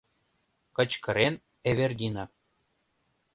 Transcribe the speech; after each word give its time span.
—кычкырен 0.75 1.35
Эвердина. 1.69 2.25